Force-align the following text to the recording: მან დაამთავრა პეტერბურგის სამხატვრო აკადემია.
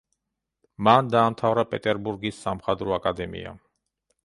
მან 0.87 1.11
დაამთავრა 1.15 1.67
პეტერბურგის 1.75 2.41
სამხატვრო 2.47 2.99
აკადემია. 3.01 3.57